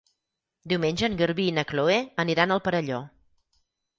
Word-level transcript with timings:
Diumenge 0.71 1.05
en 1.07 1.17
Garbí 1.19 1.43
i 1.51 1.51
na 1.57 1.65
Chloé 1.73 1.99
aniran 2.25 2.55
al 2.57 2.61
Perelló. 2.69 3.05